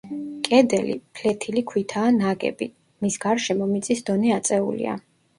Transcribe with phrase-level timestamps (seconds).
[0.45, 2.67] კედელი ფლეთილი ქვითაა ნაგები,
[3.03, 4.97] მის გარშემო მიწის დონე აწეულია.